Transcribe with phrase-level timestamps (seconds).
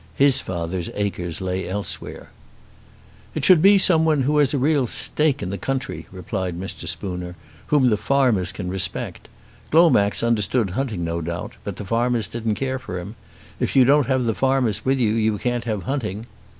[0.15, 2.31] His father's acres lay elsewhere.
[3.35, 6.87] "It should be someone who has a real stake in the country," replied Mr.
[6.87, 7.35] Spooner,
[7.67, 9.29] "whom the farmers can respect.
[9.69, 13.13] Glomax understood hunting no doubt, but the farmers didn't care for him.
[13.59, 16.25] If you don't have the farmers with you you can't have hunting."